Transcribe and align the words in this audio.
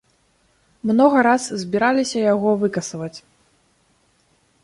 Многа 0.91 1.17
раз 1.27 1.43
збіраліся 1.65 2.17
яго 2.33 2.49
выкасаваць. 2.63 3.13